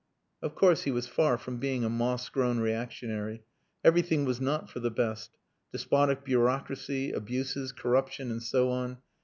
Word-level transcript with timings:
Of 0.41 0.55
course 0.55 0.81
he 0.81 0.89
was 0.89 1.05
far 1.05 1.37
from 1.37 1.57
being 1.57 1.83
a 1.85 1.89
moss 1.89 2.27
grown 2.29 2.57
reactionary. 2.57 3.43
Everything 3.83 4.25
was 4.25 4.41
not 4.41 4.67
for 4.67 4.79
the 4.79 4.89
best. 4.89 5.37
Despotic 5.71 6.23
bureaucracy... 6.25 7.11
abuses... 7.11 7.71
corruption... 7.71 8.31
and 8.31 8.41
so 8.41 8.71
on. 8.71 8.97